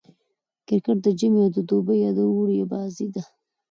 [0.67, 3.23] کرکټ د ژمي او دوبي يا اوړي بازي ده.